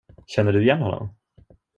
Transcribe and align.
Känner 0.27 0.53
du 0.53 0.61
igen 0.61 0.81
honom? 0.81 1.09